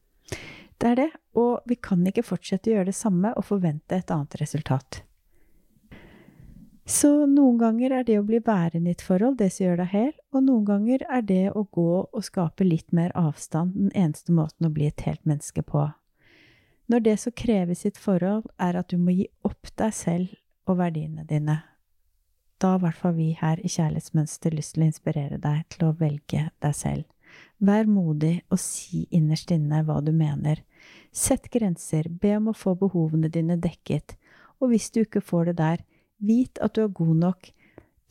Det 0.77 0.91
er 0.91 0.99
det, 0.99 1.09
og 1.39 1.65
vi 1.69 1.77
kan 1.79 2.03
ikke 2.07 2.25
fortsette 2.25 2.69
å 2.69 2.77
gjøre 2.77 2.91
det 2.91 2.97
samme 2.97 3.31
og 3.39 3.47
forvente 3.47 3.97
et 3.97 4.11
annet 4.13 4.37
resultat. 4.41 5.01
Så 6.85 7.25
noen 7.25 7.57
ganger 7.57 7.95
er 7.97 8.03
det 8.05 8.19
å 8.19 8.25
bli 8.27 8.37
værende 8.45 8.91
i 8.91 8.93
et 8.93 9.01
forhold 9.01 9.39
det 9.39 9.47
som 9.55 9.65
gjør 9.65 9.79
deg 9.81 9.93
hel, 9.95 10.11
og 10.35 10.43
noen 10.45 10.65
ganger 10.67 11.05
er 11.09 11.23
det 11.25 11.45
å 11.57 11.63
gå 11.73 11.91
og 12.05 12.25
skape 12.27 12.67
litt 12.67 12.93
mer 12.93 13.15
avstand 13.17 13.73
den 13.73 13.93
eneste 13.97 14.35
måten 14.35 14.67
å 14.67 14.73
bli 14.73 14.91
et 14.91 15.05
helt 15.07 15.23
menneske 15.25 15.65
på. 15.65 15.87
Når 16.85 17.01
det 17.07 17.15
som 17.23 17.33
kreves 17.33 17.81
i 17.81 17.89
et 17.89 17.97
forhold, 17.97 18.45
er 18.61 18.77
at 18.77 18.93
du 18.93 19.01
må 19.01 19.15
gi 19.15 19.25
opp 19.47 19.71
deg 19.81 19.95
selv 19.97 20.35
og 20.69 20.77
verdiene 20.77 21.25
dine, 21.25 21.63
da 22.59 22.73
har 22.73 22.79
i 22.79 22.85
hvert 22.85 23.01
fall 23.01 23.15
vi 23.17 23.29
her 23.39 23.59
i 23.59 23.71
Kjærlighetsmønster 23.71 24.55
lyst 24.55 24.75
til 24.75 24.85
å 24.85 24.89
inspirere 24.89 25.39
deg 25.41 25.65
til 25.73 25.87
å 25.87 25.95
velge 25.99 26.47
deg 26.63 26.75
selv. 26.77 27.05
Vær 27.59 27.87
modig 27.87 28.37
og 28.51 28.59
si 28.61 29.05
innerst 29.15 29.51
inne 29.51 29.81
hva 29.87 29.99
du 30.03 30.11
mener. 30.15 30.61
Sett 31.11 31.49
grenser, 31.51 32.07
be 32.09 32.35
om 32.37 32.51
å 32.51 32.55
få 32.55 32.75
behovene 32.79 33.31
dine 33.31 33.57
dekket, 33.59 34.15
og 34.59 34.71
hvis 34.71 34.89
du 34.91 35.01
ikke 35.03 35.23
får 35.23 35.51
det 35.51 35.57
der, 35.59 35.85
vit 36.19 36.59
at 36.63 36.75
du 36.75 36.85
er 36.85 36.93
god 36.95 37.15
nok, 37.23 37.49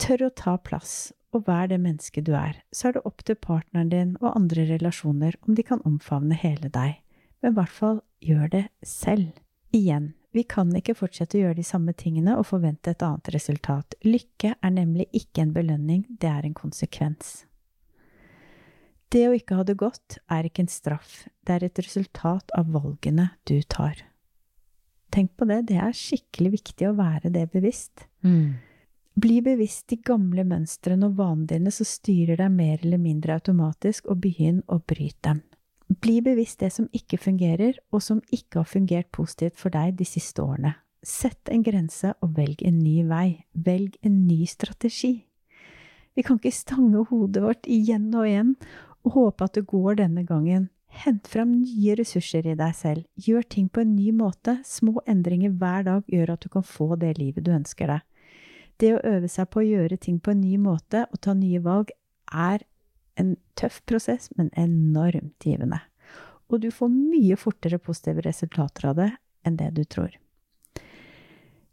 tør 0.01 0.27
å 0.27 0.33
ta 0.33 0.57
plass, 0.61 1.13
og 1.33 1.47
vær 1.49 1.69
det 1.71 1.81
mennesket 1.81 2.27
du 2.27 2.33
er, 2.37 2.61
så 2.71 2.89
er 2.89 2.97
det 2.97 3.05
opp 3.09 3.23
til 3.25 3.37
partneren 3.39 3.89
din 3.91 4.13
og 4.21 4.33
andre 4.35 4.67
relasjoner 4.69 5.35
om 5.45 5.57
de 5.57 5.65
kan 5.67 5.81
omfavne 5.87 6.37
hele 6.39 6.69
deg, 6.71 7.01
men 7.41 7.53
i 7.53 7.57
hvert 7.57 7.75
fall 7.75 7.99
gjør 8.23 8.51
det 8.53 8.65
selv. 8.85 9.33
Igjen, 9.75 10.13
vi 10.35 10.43
kan 10.43 10.71
ikke 10.75 10.97
fortsette 10.99 11.37
å 11.37 11.45
gjøre 11.45 11.59
de 11.61 11.63
samme 11.63 11.93
tingene 11.95 12.35
og 12.35 12.49
forvente 12.49 12.91
et 12.91 13.03
annet 13.05 13.29
resultat. 13.31 13.95
Lykke 14.03 14.55
er 14.59 14.73
nemlig 14.75 15.07
ikke 15.15 15.45
en 15.45 15.53
belønning, 15.55 16.01
det 16.09 16.27
er 16.27 16.47
en 16.47 16.57
konsekvens. 16.57 17.45
Det 19.13 19.21
å 19.29 19.35
ikke 19.37 19.55
ha 19.55 19.63
det 19.63 19.77
godt 19.79 20.17
er 20.33 20.47
ikke 20.47 20.65
en 20.65 20.71
straff, 20.71 21.23
det 21.47 21.55
er 21.55 21.67
et 21.69 21.79
resultat 21.79 22.51
av 22.57 22.73
valgene 22.73 23.29
du 23.47 23.55
tar. 23.63 24.01
Tenk 25.15 25.37
på 25.39 25.47
det, 25.47 25.61
det 25.69 25.79
er 25.79 25.95
skikkelig 25.95 26.51
viktig 26.57 26.89
å 26.89 26.97
være 26.97 27.31
det 27.31 27.45
bevisst. 27.53 28.03
Bli 29.15 29.37
bevisst 29.39 29.87
de 29.93 30.01
gamle 30.03 30.43
mønstrene 30.43 31.07
og 31.07 31.15
vanene 31.21 31.47
dine 31.53 31.71
som 31.71 31.87
styrer 31.87 32.41
deg 32.41 32.51
mer 32.51 32.81
eller 32.83 32.99
mindre 32.99 33.37
automatisk, 33.39 34.09
og 34.11 34.19
begynn 34.25 34.59
å 34.67 34.81
bryte 34.83 35.29
dem. 35.29 35.45
Bli 35.87 36.17
bevisst 36.25 36.63
det 36.63 36.71
som 36.73 36.87
ikke 36.93 37.19
fungerer, 37.21 37.77
og 37.93 38.01
som 38.01 38.21
ikke 38.33 38.63
har 38.63 38.69
fungert 38.69 39.11
positivt 39.13 39.59
for 39.59 39.73
deg 39.73 39.97
de 39.99 40.07
siste 40.07 40.41
årene. 40.41 40.73
Sett 41.05 41.51
en 41.53 41.61
grense 41.61 42.15
og 42.25 42.33
velg 42.37 42.63
en 42.65 42.79
ny 42.81 43.03
vei. 43.05 43.45
Velg 43.53 43.99
en 44.01 44.23
ny 44.25 44.45
strategi. 44.49 45.19
Vi 46.15 46.23
kan 46.25 46.39
ikke 46.39 46.55
stange 46.55 47.03
hodet 47.11 47.43
vårt 47.43 47.67
igjen 47.69 48.07
og 48.15 48.25
igjen 48.25 48.55
og 49.05 49.17
håpe 49.19 49.45
at 49.45 49.59
det 49.59 49.67
går 49.69 49.99
denne 49.99 50.23
gangen. 50.25 50.69
Hent 50.95 51.27
fram 51.27 51.51
nye 51.59 51.97
ressurser 51.99 52.47
i 52.47 52.55
deg 52.57 52.73
selv. 52.73 53.03
Gjør 53.19 53.43
ting 53.51 53.67
på 53.69 53.83
en 53.83 53.93
ny 53.97 54.09
måte. 54.15 54.57
Små 54.65 55.03
endringer 55.05 55.53
hver 55.59 55.85
dag 55.85 56.07
gjør 56.09 56.33
at 56.33 56.45
du 56.45 56.49
kan 56.49 56.65
få 56.65 56.95
det 56.97 57.17
livet 57.19 57.45
du 57.45 57.51
ønsker 57.53 57.91
deg. 57.91 58.05
Det 58.81 58.95
å 58.95 59.03
øve 59.07 59.29
seg 59.31 59.51
på 59.51 59.61
å 59.61 59.67
gjøre 59.67 59.99
ting 60.01 60.17
på 60.19 60.33
en 60.33 60.41
ny 60.41 60.55
måte 60.59 61.05
og 61.11 61.21
ta 61.21 61.35
nye 61.37 61.61
valg 61.63 61.93
er 62.31 62.63
en 63.19 63.35
tøff 63.59 63.81
prosess, 63.87 64.29
men 64.35 64.51
enormt 64.59 65.43
givende. 65.43 65.79
Og 66.51 66.61
du 66.61 66.69
får 66.71 66.91
mye 66.91 67.37
fortere 67.39 67.79
positive 67.81 68.23
resultater 68.25 68.91
av 68.91 68.99
det 68.99 69.09
enn 69.45 69.57
det 69.59 69.71
du 69.77 69.83
tror. 69.83 70.13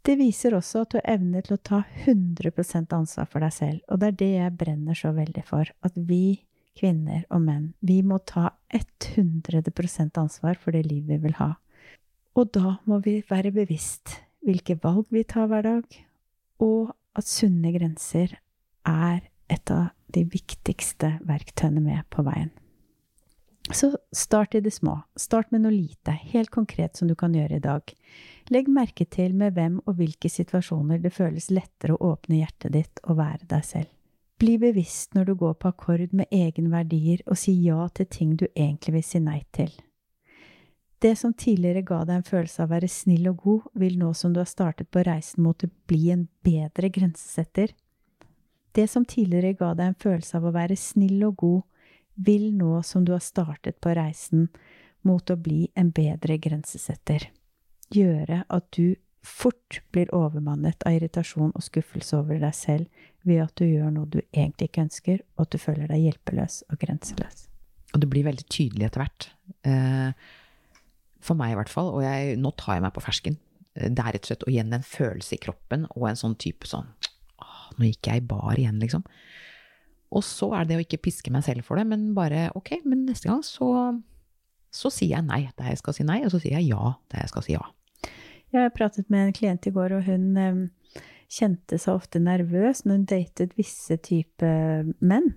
Det 0.03 0.17
viser 0.19 0.55
også 0.57 0.81
at 0.83 0.91
du 0.91 0.97
har 0.99 1.13
evne 1.15 1.41
til 1.45 1.55
å 1.55 1.63
ta 1.63 1.83
100% 2.03 2.95
ansvar 2.95 3.29
for 3.31 3.43
deg 3.43 3.53
selv, 3.55 3.83
og 3.87 4.01
det 4.01 4.09
er 4.09 4.17
det 4.19 4.31
jeg 4.33 4.57
brenner 4.59 4.99
så 4.99 5.13
veldig 5.15 5.43
for, 5.47 5.69
at 5.79 5.95
vi 5.95 6.43
kvinner 6.75 7.23
og 7.29 7.43
menn, 7.45 7.69
vi 7.79 8.01
må 8.03 8.17
ta 8.27 8.49
100% 8.73 10.19
ansvar 10.19 10.59
for 10.59 10.75
det 10.75 10.83
livet 10.89 11.21
vi 11.21 11.29
vil 11.29 11.37
ha. 11.39 11.53
Og 12.35 12.49
da 12.51 12.77
må 12.89 12.99
vi 13.05 13.19
være 13.29 13.53
bevisst 13.55 14.17
hvilke 14.43 14.75
valg 14.83 15.07
vi 15.13 15.23
tar 15.23 15.47
hver 15.47 15.63
dag, 15.69 15.99
og 16.59 16.91
at 17.15 17.29
sunne 17.29 17.71
grenser 17.75 18.35
er 18.89 19.21
et 19.53 19.71
av 19.71 19.93
de 20.13 20.25
viktigste 20.29 21.17
verktøyene 21.27 21.83
med 21.83 22.05
på 22.13 22.25
veien. 22.25 22.51
Så 23.71 23.97
start 24.11 24.55
i 24.55 24.61
det 24.61 24.71
små. 24.71 24.97
Start 25.15 25.51
med 25.51 25.63
noe 25.63 25.71
lite, 25.71 26.11
helt 26.11 26.51
konkret 26.51 26.97
som 26.99 27.07
du 27.07 27.15
kan 27.15 27.35
gjøre 27.35 27.57
i 27.57 27.63
dag. 27.63 27.93
Legg 28.51 28.67
merke 28.67 29.05
til 29.07 29.35
med 29.39 29.55
hvem 29.55 29.79
og 29.85 29.95
hvilke 30.01 30.29
situasjoner 30.29 30.99
det 30.99 31.13
føles 31.15 31.47
lettere 31.51 31.95
å 31.95 32.11
åpne 32.11 32.41
hjertet 32.41 32.75
ditt 32.75 33.03
og 33.07 33.21
være 33.21 33.47
deg 33.47 33.63
selv. 33.65 33.89
Bli 34.41 34.57
bevisst 34.59 35.15
når 35.15 35.29
du 35.29 35.33
går 35.39 35.55
på 35.61 35.71
akkord 35.71 36.11
med 36.11 36.27
egenverdier 36.33 37.23
og 37.29 37.39
si 37.39 37.53
ja 37.63 37.87
til 37.95 38.09
ting 38.11 38.35
du 38.35 38.49
egentlig 38.51 38.97
vil 38.97 39.05
si 39.07 39.23
nei 39.23 39.39
til. 39.55 39.71
Det 41.03 41.13
som 41.19 41.33
tidligere 41.35 41.83
ga 41.87 42.01
deg 42.07 42.19
en 42.19 42.27
følelse 42.27 42.61
av 42.63 42.69
å 42.69 42.73
være 42.75 42.89
snill 42.91 43.29
og 43.31 43.41
god, 43.43 43.63
vil 43.79 43.97
nå 43.99 44.13
som 44.15 44.33
du 44.35 44.39
har 44.39 44.47
startet 44.47 44.87
på 44.91 45.03
reisen 45.03 45.43
mot 45.43 45.63
å 45.63 45.71
bli 45.87 46.11
en 46.13 46.27
bedre 46.43 46.91
grensesetter. 46.95 47.73
Det 48.73 48.87
som 48.89 49.05
tidligere 49.05 49.53
ga 49.57 49.73
deg 49.77 49.91
en 49.91 50.01
følelse 50.01 50.39
av 50.39 50.47
å 50.49 50.53
være 50.55 50.77
snill 50.79 51.21
og 51.27 51.37
god, 51.43 51.61
vil 52.13 52.51
nå 52.57 52.81
som 52.85 53.05
du 53.05 53.13
har 53.13 53.23
startet 53.25 53.79
på 53.81 53.93
reisen 53.97 54.47
mot 55.05 55.29
å 55.29 55.37
bli 55.37 55.67
en 55.77 55.89
bedre 55.93 56.37
grensesetter, 56.41 57.27
gjøre 57.93 58.43
at 58.49 58.69
du 58.77 58.95
fort 59.23 59.79
blir 59.95 60.11
overmannet 60.15 60.83
av 60.87 60.97
irritasjon 60.97 61.53
og 61.53 61.63
skuffelse 61.63 62.17
over 62.17 62.41
deg 62.41 62.55
selv 62.57 63.05
ved 63.23 63.43
at 63.45 63.53
du 63.59 63.65
gjør 63.65 63.93
noe 63.93 64.09
du 64.09 64.19
egentlig 64.25 64.69
ikke 64.69 64.85
ønsker, 64.87 65.21
og 65.37 65.45
at 65.45 65.53
du 65.53 65.61
føler 65.61 65.89
deg 65.91 66.07
hjelpeløs 66.07 66.63
og 66.69 66.81
grenseløs. 66.81 67.47
Og 67.93 68.01
det 68.01 68.09
blir 68.09 68.25
veldig 68.25 68.45
tydelig 68.49 68.89
etter 68.89 69.03
hvert. 69.03 69.29
Eh, 69.69 70.11
for 71.23 71.39
meg 71.39 71.53
i 71.53 71.57
hvert 71.59 71.71
fall. 71.71 71.91
Og 71.93 72.03
jeg, 72.03 72.35
nå 72.41 72.51
tar 72.57 72.79
jeg 72.79 72.85
meg 72.87 72.95
på 72.95 73.03
fersken. 73.05 73.37
Eh, 73.77 73.87
det 73.93 74.01
er 74.01 74.17
rett 74.17 74.25
og 74.25 74.31
slett 74.31 74.47
igjen 74.49 74.75
en 74.75 74.87
følelse 74.87 75.37
i 75.37 75.41
kroppen 75.45 75.85
og 75.93 76.07
en 76.09 76.19
sånn 76.19 76.35
type 76.41 76.67
sånn 76.67 76.89
Nå 77.79 77.89
gikk 77.89 78.09
jeg 78.11 78.23
i 78.23 78.27
bar 78.27 78.59
igjen, 78.59 78.79
liksom. 78.81 79.05
Og 80.13 80.23
så 80.25 80.51
er 80.57 80.67
det 80.69 80.77
å 80.77 80.83
ikke 80.83 81.01
piske 81.07 81.31
meg 81.33 81.45
selv 81.45 81.65
for 81.65 81.79
det, 81.79 81.87
men 81.89 82.11
bare 82.17 82.49
ok, 82.57 82.75
men 82.85 83.05
neste 83.07 83.31
gang 83.31 83.41
så, 83.45 83.69
så 84.73 84.91
sier 84.93 85.17
jeg 85.17 85.27
nei 85.29 85.47
der 85.57 85.71
jeg 85.71 85.81
skal 85.81 85.97
si 85.97 86.05
nei, 86.05 86.21
og 86.25 86.33
så 86.33 86.41
sier 86.43 86.59
jeg 86.59 86.69
ja 86.69 86.93
der 87.13 87.25
jeg 87.25 87.33
skal 87.33 87.47
si 87.47 87.55
ja. 87.55 87.63
Jeg 88.53 88.73
pratet 88.77 89.09
med 89.09 89.27
en 89.27 89.33
klient 89.33 89.65
i 89.65 89.73
går, 89.73 89.95
og 89.97 90.05
hun 90.05 90.37
um, 90.37 90.59
kjente 91.33 91.79
seg 91.81 91.97
ofte 91.97 92.21
nervøs 92.21 92.83
når 92.85 92.99
hun 92.99 93.07
datet 93.09 93.55
visse 93.57 93.97
type 94.05 94.51
menn. 95.01 95.31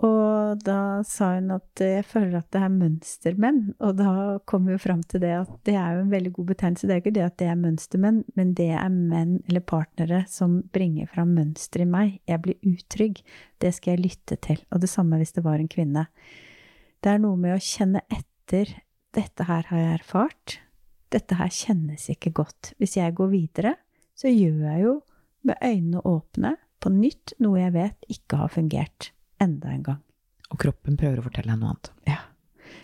Og 0.00 0.60
da 0.64 1.02
sa 1.04 1.34
hun 1.34 1.50
at 1.52 1.80
jeg 1.84 2.06
føler 2.08 2.38
at 2.38 2.48
det 2.54 2.60
er 2.64 2.72
mønstermenn. 2.72 3.60
Og 3.84 3.98
da 3.98 4.12
kom 4.48 4.64
vi 4.64 4.72
jo 4.72 4.80
fram 4.80 5.02
til 5.04 5.20
det 5.20 5.34
at 5.42 5.50
det 5.68 5.74
er 5.76 5.98
jo 5.98 6.04
en 6.06 6.14
veldig 6.14 6.32
god 6.38 6.48
betegnelse. 6.54 6.88
Det 6.88 6.94
er 6.94 7.02
ikke 7.02 7.16
det 7.18 7.26
at 7.26 7.36
det 7.42 7.50
er 7.52 7.58
mønstermenn, 7.60 8.22
men 8.38 8.54
det 8.56 8.70
er 8.72 8.88
menn 8.94 9.36
eller 9.44 9.64
partnere 9.64 10.22
som 10.32 10.62
bringer 10.72 11.10
fram 11.12 11.34
mønster 11.36 11.84
i 11.84 11.88
meg. 11.90 12.16
Jeg 12.30 12.44
blir 12.46 12.72
utrygg. 12.72 13.20
Det 13.60 13.74
skal 13.76 13.94
jeg 13.94 14.04
lytte 14.06 14.40
til. 14.48 14.64
Og 14.72 14.80
det 14.80 14.92
samme 14.92 15.20
hvis 15.20 15.36
det 15.36 15.44
var 15.44 15.60
en 15.60 15.70
kvinne. 15.70 16.06
Det 17.04 17.12
er 17.12 17.20
noe 17.20 17.36
med 17.40 17.58
å 17.58 17.60
kjenne 17.60 18.04
etter. 18.08 18.72
Dette 19.12 19.50
her 19.50 19.68
har 19.68 19.84
jeg 19.84 20.00
erfart. 20.00 20.58
Dette 21.12 21.36
her 21.36 21.52
kjennes 21.52 22.08
ikke 22.08 22.32
godt. 22.40 22.72
Hvis 22.80 22.96
jeg 22.96 23.18
går 23.20 23.32
videre, 23.36 23.76
så 24.16 24.32
gjør 24.32 24.64
jeg 24.70 24.84
jo 24.86 24.98
med 25.44 25.60
øynene 25.60 26.04
åpne 26.08 26.56
på 26.80 26.92
nytt 26.94 27.36
noe 27.44 27.60
jeg 27.60 27.76
vet 27.76 28.12
ikke 28.12 28.40
har 28.40 28.52
fungert 28.52 29.12
enda 29.42 29.72
en 29.72 29.86
gang. 29.86 30.00
Og 30.50 30.58
kroppen 30.60 30.98
prøver 30.98 31.20
å 31.20 31.26
fortelle 31.26 31.52
deg 31.52 31.60
noe 31.60 31.74
annet. 31.74 31.92
Ja. 32.08 32.18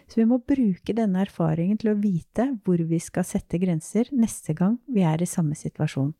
Så 0.07 0.21
vi 0.21 0.27
må 0.29 0.39
bruke 0.43 0.95
denne 0.95 1.25
erfaringen 1.25 1.79
til 1.81 1.93
å 1.93 1.99
vite 1.99 2.49
hvor 2.67 2.79
vi 2.91 2.99
skal 3.03 3.27
sette 3.27 3.59
grenser 3.63 4.11
neste 4.15 4.55
gang 4.55 4.79
vi 4.87 5.03
er 5.07 5.23
i 5.23 5.29
samme 5.31 5.59
situasjon. 5.59 6.13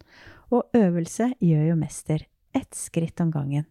Og 0.55 0.77
øvelse 0.77 1.33
gjør 1.43 1.71
jo 1.71 1.79
mester. 1.79 2.27
Ett 2.57 2.75
skritt 2.75 3.21
om 3.23 3.31
gangen. 3.35 3.67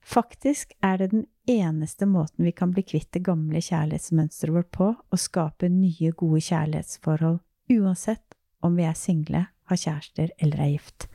Faktisk 0.00 0.72
er 0.82 0.98
det 0.98 1.10
den 1.12 1.26
eneste 1.50 2.06
måten 2.08 2.46
vi 2.46 2.54
kan 2.56 2.72
bli 2.72 2.82
kvitt 2.86 3.10
det 3.12 3.22
gamle 3.26 3.60
kjærlighetsmønsteret 3.62 4.54
vårt 4.56 4.70
på, 4.74 4.88
og 4.96 5.20
skape 5.20 5.68
nye, 5.68 6.12
gode 6.16 6.40
kjærlighetsforhold, 6.46 7.40
uansett 7.76 8.38
om 8.64 8.78
vi 8.78 8.86
er 8.88 8.96
single, 8.98 9.44
har 9.70 9.78
kjærester 9.78 10.32
eller 10.42 10.62
er 10.64 10.72
gift. 10.72 11.06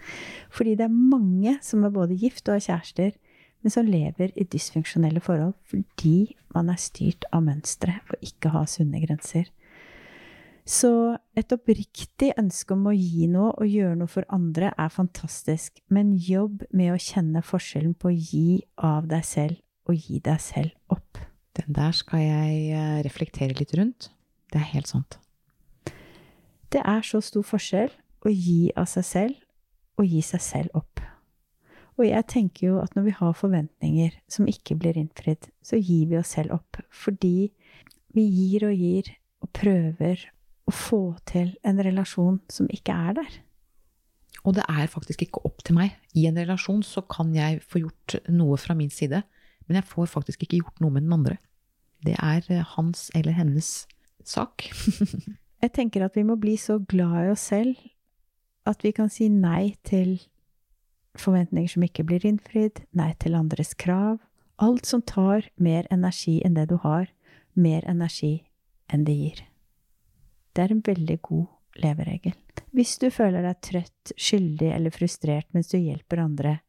Fordi 0.54 0.76
det 0.78 0.86
er 0.88 0.94
mange 0.96 1.58
som 1.66 1.84
er 1.84 1.94
både 1.96 2.18
gift 2.20 2.48
og 2.48 2.60
har 2.60 2.68
kjærester, 2.70 3.16
men 3.64 3.74
som 3.74 3.88
lever 3.88 4.34
i 4.36 4.46
dysfunksjonelle 4.46 5.22
forhold 5.24 5.56
fordi 5.70 6.36
man 6.56 6.70
er 6.72 6.82
styrt 6.82 7.28
av 7.34 7.46
mønstre 7.48 8.00
og 8.10 8.26
ikke 8.26 8.52
har 8.54 8.68
sunne 8.70 9.02
grenser. 9.04 9.52
Så 10.66 11.18
et 11.38 11.54
oppriktig 11.54 12.32
ønske 12.42 12.74
om 12.74 12.88
å 12.90 12.96
gi 12.96 13.28
noe 13.30 13.52
og 13.54 13.70
gjøre 13.70 14.00
noe 14.00 14.10
for 14.10 14.26
andre 14.34 14.72
er 14.82 14.90
fantastisk, 14.90 15.78
men 15.94 16.16
jobb 16.18 16.64
med 16.74 16.96
å 16.96 17.02
kjenne 17.02 17.44
forskjellen 17.46 17.94
på 17.94 18.10
å 18.10 18.16
gi 18.16 18.64
av 18.82 19.06
deg 19.12 19.22
selv 19.30 19.62
og 19.86 20.00
gi 20.00 20.18
deg 20.26 20.42
selv 20.42 20.74
opp. 20.90 21.22
Den 21.56 21.78
der 21.78 21.94
skal 21.96 22.24
jeg 22.24 22.74
eh, 22.74 22.98
reflektere 23.06 23.54
litt 23.56 23.76
rundt. 23.78 24.10
Det 24.50 24.58
er 24.60 24.72
helt 24.74 24.90
sant. 24.90 25.20
Det 26.74 26.82
er 26.82 27.06
så 27.06 27.22
stor 27.24 27.46
forskjell 27.46 27.94
å 28.26 28.34
gi 28.34 28.74
av 28.76 28.90
seg 28.90 29.06
selv 29.06 30.02
og 30.02 30.10
gi 30.10 30.22
seg 30.26 30.42
selv 30.44 30.82
opp. 30.82 31.00
Og 31.96 32.04
jeg 32.08 32.28
tenker 32.28 32.68
jo 32.68 32.80
at 32.82 32.96
når 32.98 33.08
vi 33.08 33.16
har 33.16 33.38
forventninger 33.38 34.18
som 34.32 34.50
ikke 34.52 34.76
blir 34.80 34.98
innfridd, 35.00 35.48
så 35.64 35.80
gir 35.80 36.10
vi 36.12 36.20
oss 36.20 36.34
selv 36.36 36.58
opp. 36.58 36.82
Fordi 36.92 37.52
vi 38.16 38.26
gir 38.28 38.68
og 38.68 38.76
gir 38.76 39.14
og 39.44 39.52
prøver 39.56 40.28
å 40.66 40.74
få 40.74 41.02
til 41.30 41.54
en 41.64 41.80
relasjon 41.84 42.42
som 42.52 42.68
ikke 42.74 42.96
er 42.96 43.18
der. 43.22 43.40
Og 44.46 44.58
det 44.58 44.66
er 44.70 44.92
faktisk 44.92 45.24
ikke 45.26 45.46
opp 45.48 45.64
til 45.66 45.78
meg. 45.78 45.96
I 46.14 46.28
en 46.30 46.38
relasjon 46.38 46.84
så 46.86 47.02
kan 47.10 47.32
jeg 47.36 47.64
få 47.66 47.82
gjort 47.86 48.20
noe 48.30 48.60
fra 48.62 48.76
min 48.78 48.92
side, 48.94 49.24
men 49.66 49.80
jeg 49.80 49.90
får 49.90 50.12
faktisk 50.12 50.46
ikke 50.46 50.62
gjort 50.62 50.84
noe 50.84 50.94
med 50.94 51.08
den 51.08 51.16
andre. 51.16 51.40
Det 52.06 52.18
er 52.20 52.46
eh, 52.54 52.66
hans 52.76 53.08
eller 53.18 53.34
hennes 53.34 53.88
sak. 54.26 54.68
jeg 55.64 55.74
tenker 55.74 56.06
at 56.06 56.18
vi 56.18 56.26
må 56.28 56.38
bli 56.38 56.58
så 56.62 56.78
glad 56.84 57.24
i 57.24 57.34
oss 57.34 57.48
selv 57.54 57.80
at 58.66 58.82
vi 58.86 58.92
kan 58.98 59.12
si 59.14 59.30
nei 59.30 59.76
til 59.86 60.18
forventninger 61.22 61.72
som 61.76 61.86
ikke 61.86 62.06
blir 62.08 62.26
innfridd, 62.28 62.84
nei 62.92 63.14
til 63.22 63.38
andres 63.38 63.74
krav. 63.80 64.20
Alt 64.62 64.88
som 64.88 65.04
tar 65.04 65.50
mer 65.56 65.88
energi 65.92 66.40
enn 66.46 66.56
det 66.56 66.70
du 66.72 66.78
har, 66.84 67.10
mer 67.54 67.86
energi 67.90 68.46
enn 68.92 69.04
det 69.08 69.16
gir. 69.18 69.42
Det 70.56 70.64
er 70.64 70.72
en 70.72 70.84
veldig 70.86 71.18
god 71.28 71.82
leveregel. 71.84 72.36
Hvis 72.76 72.98
du 73.02 73.10
føler 73.12 73.44
deg 73.44 73.60
trøtt, 73.64 74.14
skyldig 74.16 74.72
eller 74.72 74.96
frustrert 74.96 75.48
mens 75.56 75.72
du 75.72 75.78
hjelper 75.80 76.24
andre, 76.24 76.60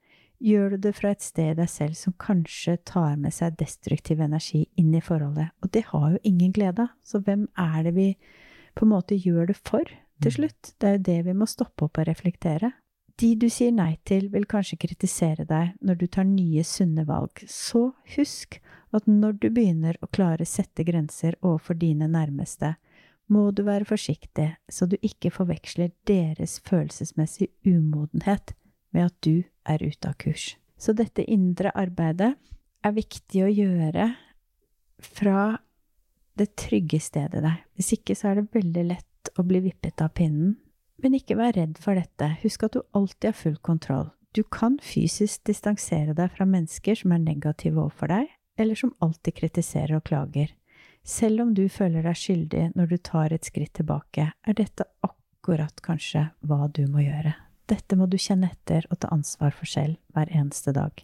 gjør 0.42 0.74
du 0.74 0.86
det 0.86 0.94
fra 0.98 1.12
et 1.14 1.24
sted 1.24 1.54
i 1.54 1.58
deg 1.60 1.70
selv 1.70 1.96
som 1.98 2.14
kanskje 2.20 2.76
tar 2.88 3.16
med 3.20 3.34
seg 3.34 3.56
destruktiv 3.60 4.20
energi 4.20 4.66
inn 4.76 4.92
i 4.94 5.02
forholdet, 5.04 5.52
og 5.62 5.72
det 5.72 5.86
har 5.92 6.10
jo 6.12 6.24
ingen 6.28 6.52
glede 6.54 6.84
av, 6.88 6.92
så 7.06 7.22
hvem 7.24 7.46
er 7.56 7.86
det 7.86 7.94
vi 7.96 8.08
på 8.76 8.84
en 8.84 8.92
måte 8.92 9.16
gjør 9.16 9.52
det 9.52 9.56
for 9.62 9.86
til 9.86 10.32
mm. 10.32 10.36
slutt? 10.36 10.74
Det 10.76 10.88
er 10.88 10.98
jo 10.98 11.06
det 11.08 11.20
vi 11.30 11.36
må 11.38 11.48
stoppe 11.48 11.88
opp 11.88 12.02
og 12.02 12.08
reflektere. 12.10 12.74
De 13.16 13.30
du 13.40 13.46
sier 13.49 13.73
nei 13.73 13.94
til, 14.04 14.26
vil 14.28 14.44
kanskje 14.44 14.76
kritisere 14.82 15.46
deg 15.49 15.76
når 15.80 16.00
du 16.00 16.06
tar 16.12 16.26
nye, 16.28 16.61
sunne 16.68 17.06
valg, 17.08 17.40
så 17.49 17.88
husk 18.12 18.58
at 18.96 19.08
når 19.08 19.38
du 19.40 19.46
begynner 19.49 19.96
å 20.04 20.08
klare 20.12 20.44
sette 20.49 20.85
grenser 20.85 21.38
overfor 21.40 21.78
dine 21.80 22.11
nærmeste, 22.12 22.75
må 23.32 23.49
du 23.56 23.64
være 23.66 23.88
forsiktig 23.88 24.50
så 24.70 24.87
du 24.87 24.99
ikke 25.00 25.32
forveksler 25.35 25.94
deres 26.06 26.61
følelsesmessige 26.68 27.50
umodenhet 27.64 28.52
med 28.94 29.08
at 29.08 29.16
du 29.25 29.42
er 29.66 29.82
ute 29.82 30.12
av 30.12 30.18
kurs. 30.20 30.52
Så 30.76 30.92
dette 30.92 31.25
indre 31.25 31.73
arbeidet 31.75 32.35
er 32.85 32.94
viktig 32.94 33.42
å 33.46 33.50
gjøre 33.50 34.11
fra 35.00 35.56
det 36.37 36.50
trygge 36.61 37.00
stedet 37.00 37.40
deg. 37.40 37.64
Hvis 37.75 37.94
ikke 37.96 38.14
så 38.14 38.30
er 38.30 38.42
det 38.42 38.52
veldig 38.54 38.87
lett 38.92 39.32
å 39.40 39.44
bli 39.49 39.64
vippet 39.64 40.04
av 40.04 40.12
pinnen 40.16 40.54
men 41.02 41.16
ikke 41.18 41.36
vær 41.38 41.56
redd 41.56 41.80
for 41.82 41.98
dette, 41.98 42.36
husk 42.42 42.66
at 42.66 42.76
du 42.76 42.82
alltid 42.96 43.30
har 43.30 43.38
full 43.38 43.56
kontroll. 43.64 44.10
Du 44.36 44.42
kan 44.42 44.78
fysisk 44.84 45.46
distansere 45.48 46.12
deg 46.16 46.32
fra 46.34 46.44
mennesker 46.48 46.98
som 46.98 47.14
er 47.14 47.22
negative 47.24 47.80
overfor 47.80 48.12
deg, 48.12 48.30
eller 48.60 48.78
som 48.78 48.94
alltid 49.04 49.36
kritiserer 49.38 49.96
og 49.98 50.04
klager. 50.08 50.52
Selv 51.06 51.44
om 51.44 51.52
du 51.54 51.68
føler 51.72 52.04
deg 52.04 52.18
skyldig 52.18 52.64
når 52.76 52.90
du 52.90 52.96
tar 52.98 53.32
et 53.32 53.46
skritt 53.46 53.76
tilbake, 53.78 54.30
er 54.32 54.58
dette 54.58 54.88
akkurat 55.06 55.80
kanskje 55.84 56.26
hva 56.44 56.66
du 56.68 56.82
må 56.90 57.04
gjøre. 57.04 57.36
Dette 57.66 57.98
må 57.98 58.08
du 58.10 58.18
kjenne 58.20 58.50
etter 58.52 58.86
og 58.90 59.00
ta 59.02 59.10
ansvar 59.14 59.54
for 59.54 59.70
selv 59.70 59.96
hver 60.14 60.30
eneste 60.34 60.74
dag. 60.74 60.98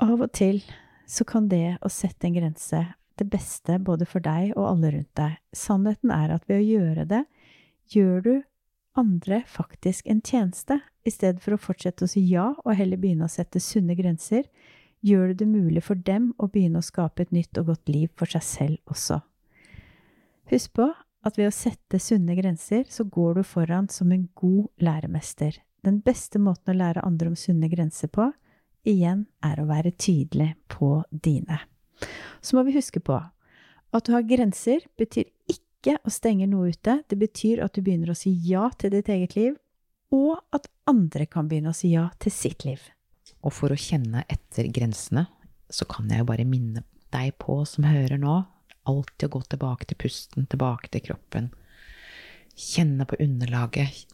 Av 0.00 0.16
og 0.16 0.30
til 0.32 0.62
så 1.10 1.26
kan 1.26 1.48
det 1.50 1.76
å 1.82 1.90
sette 1.92 2.28
en 2.28 2.36
grense 2.38 2.84
det 3.20 3.26
beste 3.28 3.76
både 3.84 4.06
for 4.08 4.24
deg 4.24 4.54
og 4.56 4.64
alle 4.70 4.94
rundt 4.94 5.12
deg. 5.18 5.36
Sannheten 5.52 6.12
er 6.14 6.32
at 6.34 6.46
ved 6.48 6.62
å 6.62 6.68
gjøre 6.68 7.04
det, 7.10 7.24
gjør 7.92 8.24
du 8.24 8.32
andre 8.98 9.42
faktisk 9.46 10.06
en 10.06 10.20
tjeneste, 10.22 10.80
i 11.04 11.10
stedet 11.10 11.40
for 11.42 11.56
å 11.56 11.60
fortsette 11.60 12.04
å 12.04 12.10
si 12.10 12.22
ja 12.28 12.50
og 12.64 12.74
heller 12.76 13.00
begynne 13.00 13.26
å 13.26 13.32
sette 13.32 13.60
sunne 13.62 13.96
grenser, 13.98 14.48
gjør 15.00 15.30
det 15.32 15.38
det 15.40 15.48
mulig 15.48 15.82
for 15.84 15.96
dem 15.96 16.32
å 16.38 16.48
begynne 16.50 16.80
å 16.80 16.84
skape 16.84 17.24
et 17.24 17.32
nytt 17.32 17.56
og 17.60 17.70
godt 17.72 17.88
liv 17.88 18.10
for 18.18 18.28
seg 18.28 18.44
selv 18.44 18.92
også. 18.92 19.20
Husk 20.50 20.74
på 20.76 20.90
at 21.24 21.38
ved 21.38 21.50
å 21.50 21.54
sette 21.54 22.00
sunne 22.00 22.34
grenser, 22.36 22.84
så 22.88 23.04
går 23.04 23.40
du 23.40 23.42
foran 23.46 23.88
som 23.92 24.12
en 24.12 24.28
god 24.34 24.68
læremester. 24.82 25.56
Den 25.84 26.00
beste 26.04 26.40
måten 26.40 26.74
å 26.74 26.78
lære 26.78 27.04
andre 27.06 27.30
om 27.32 27.36
sunne 27.38 27.68
grenser 27.72 28.10
på, 28.12 28.30
igjen, 28.88 29.26
er 29.44 29.60
å 29.60 29.68
være 29.68 29.92
tydelig 29.96 30.54
på 30.72 31.02
dine. 31.10 31.60
Så 32.40 32.56
må 32.56 32.64
vi 32.66 32.76
huske 32.76 33.00
på 33.04 33.18
at 33.90 34.08
å 34.08 34.14
ha 34.14 34.20
grenser 34.24 34.84
betyr 34.98 35.28
ikke 35.80 35.96
å 36.04 36.12
stenge 36.12 36.46
noe 36.50 36.74
ute. 36.74 37.00
Det 37.08 37.16
betyr 37.16 37.62
at 37.64 37.74
du 37.74 37.82
begynner 37.84 38.12
å 38.12 38.18
si 38.18 38.32
ja 38.44 38.68
til 38.76 38.92
ditt 38.92 39.08
eget 39.08 39.36
liv, 39.36 39.56
og 40.12 40.40
at 40.52 40.68
andre 40.90 41.26
kan 41.30 41.48
begynne 41.48 41.72
å 41.72 41.76
si 41.76 41.94
ja 41.94 42.10
til 42.20 42.34
sitt 42.34 42.66
liv. 42.68 42.82
Og 43.40 43.54
for 43.56 43.72
å 43.72 43.78
kjenne 43.78 44.26
etter 44.28 44.68
grensene, 44.68 45.26
så 45.70 45.86
kan 45.88 46.10
jeg 46.10 46.20
jo 46.20 46.28
bare 46.28 46.44
minne 46.44 46.84
deg 47.14 47.32
på 47.40 47.62
som 47.66 47.86
hører 47.88 48.20
nå, 48.20 48.42
alltid 48.90 49.28
å 49.28 49.32
gå 49.32 49.40
tilbake 49.54 49.88
til 49.88 50.00
pusten, 50.02 50.48
tilbake 50.50 50.90
til 50.92 51.04
kroppen. 51.08 51.50
Kjenne 52.58 53.06
på 53.08 53.18
underlaget. 53.22 54.04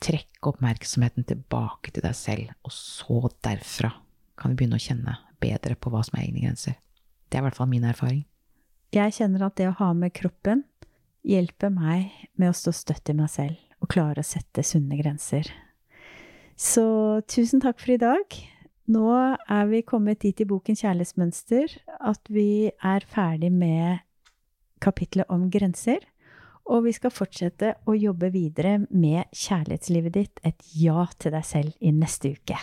Trekke 0.00 0.48
oppmerksomheten 0.48 1.26
tilbake 1.28 1.92
til 1.92 2.04
deg 2.04 2.16
selv, 2.16 2.52
og 2.64 2.72
så 2.72 3.30
derfra 3.44 3.92
kan 4.40 4.52
vi 4.52 4.62
begynne 4.62 4.80
å 4.80 4.82
kjenne 4.82 5.16
bedre 5.40 5.76
på 5.76 5.92
hva 5.92 6.00
som 6.04 6.16
er 6.16 6.26
egne 6.26 6.46
grenser. 6.46 6.76
Det 7.28 7.38
er 7.38 7.44
i 7.44 7.46
hvert 7.48 7.58
fall 7.58 7.68
min 7.70 7.84
erfaring. 7.88 8.24
Jeg 8.96 9.14
kjenner 9.14 9.46
at 9.46 9.58
det 9.60 9.68
å 9.70 9.76
ha 9.78 9.92
med 9.94 10.14
kroppen 10.16 10.64
hjelper 11.26 11.72
meg 11.72 12.10
med 12.40 12.52
å 12.52 12.56
stå 12.56 12.72
støtt 12.74 13.12
i 13.12 13.16
meg 13.16 13.30
selv 13.32 13.58
og 13.80 13.90
klare 13.92 14.22
å 14.22 14.26
sette 14.26 14.64
sunne 14.66 14.98
grenser. 15.00 15.48
Så 16.60 16.84
tusen 17.30 17.62
takk 17.62 17.80
for 17.80 17.94
i 17.94 18.00
dag. 18.00 18.36
Nå 18.90 19.06
er 19.14 19.68
vi 19.70 19.84
kommet 19.86 20.20
dit 20.24 20.40
i 20.42 20.48
boken 20.48 20.76
Kjærlighetsmønster 20.76 21.76
at 22.10 22.32
vi 22.32 22.68
er 22.68 23.06
ferdig 23.08 23.52
med 23.54 24.02
kapitlet 24.82 25.30
om 25.32 25.48
grenser. 25.52 26.02
Og 26.70 26.84
vi 26.86 26.92
skal 26.94 27.14
fortsette 27.14 27.72
å 27.88 27.96
jobbe 27.96 28.30
videre 28.34 28.76
med 28.90 29.30
kjærlighetslivet 29.34 30.14
ditt, 30.14 30.42
et 30.46 30.60
ja 30.78 31.06
til 31.18 31.34
deg 31.34 31.46
selv, 31.48 31.74
i 31.80 31.90
neste 31.94 32.34
uke. 32.36 32.58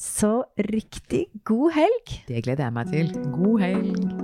Så 0.00 0.36
riktig 0.70 1.26
god 1.44 1.74
helg! 1.76 2.14
Det 2.30 2.44
gleder 2.46 2.68
jeg 2.68 2.78
meg 2.78 2.94
til. 2.94 3.12
God 3.34 3.66
helg! 3.66 4.23